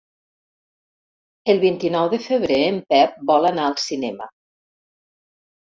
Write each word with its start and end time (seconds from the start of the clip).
El 1.53 1.61
vint-i-nou 1.65 2.09
de 2.15 2.21
febrer 2.25 2.59
en 2.73 2.83
Pep 2.95 3.23
vol 3.33 3.49
anar 3.53 3.69
al 3.69 3.81
cinema. 3.87 4.33